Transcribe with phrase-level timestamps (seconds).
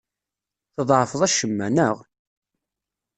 [0.75, 1.95] Tḍeεfeḍ acemma, neɣ?